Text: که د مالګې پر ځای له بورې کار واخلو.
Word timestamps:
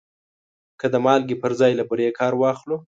که 0.79 0.85
د 0.93 0.95
مالګې 1.05 1.35
پر 1.41 1.51
ځای 1.59 1.71
له 1.79 1.83
بورې 1.89 2.15
کار 2.19 2.33
واخلو. 2.37 2.77